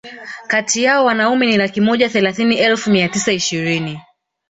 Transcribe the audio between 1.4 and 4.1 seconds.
ni laki moja thelathini elfu mia tisa ishirini